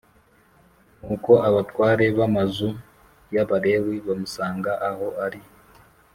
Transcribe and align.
Nuko 1.01 1.31
abatware 1.47 2.05
b 2.15 2.17
amazu 2.27 2.69
y 3.33 3.37
Abalewi 3.43 3.95
bamusanga 4.07 4.71
aho 4.89 5.07
ari 5.25 5.41